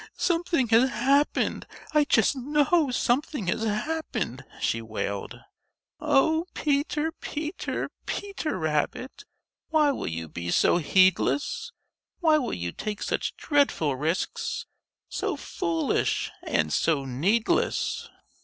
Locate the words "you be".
10.07-10.49